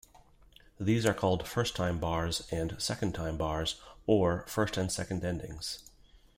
[0.79, 5.91] These are called "first-time bars" and "second-time bars", or "first and second endings".